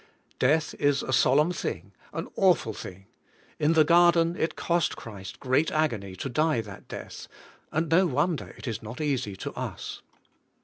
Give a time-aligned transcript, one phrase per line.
[0.39, 3.05] Death is a solemn thing, an awful thing.
[3.59, 7.27] In the Garden it cost Christ great agony to die that death;
[7.71, 10.01] and no wonder it is not easy to us.